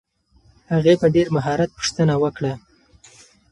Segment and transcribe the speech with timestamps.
[0.73, 2.53] هغې په ډېر مهارت پوښتنه وکړه.